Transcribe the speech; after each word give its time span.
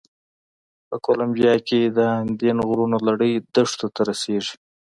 په 0.87 0.95
کولمبیا 1.05 1.53
کې 1.67 1.79
د 1.97 1.99
اندین 2.21 2.57
غرونو 2.67 2.97
لړۍ 3.07 3.33
دښتو 3.55 3.87
ته 3.95 4.01
رسېږي. 4.09 4.55